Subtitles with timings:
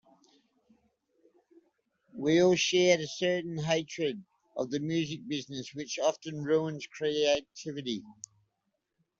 [2.11, 4.23] We all shared a certain hatred
[4.57, 8.01] of the music business which often ruins creativity.